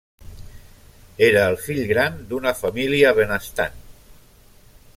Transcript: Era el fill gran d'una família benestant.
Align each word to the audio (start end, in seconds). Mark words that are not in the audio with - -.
Era 1.27 1.43
el 1.49 1.57
fill 1.65 1.81
gran 1.91 2.17
d'una 2.31 2.53
família 2.63 3.13
benestant. 3.21 3.77